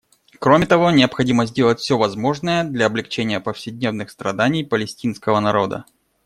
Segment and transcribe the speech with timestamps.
[0.39, 5.85] Кроме того, необходимо сделать все возможное для облегчения повседневных страданий палестинского народа.